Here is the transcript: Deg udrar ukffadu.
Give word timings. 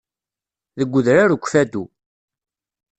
Deg 0.79 0.91
udrar 0.99 1.29
ukffadu. 1.35 1.83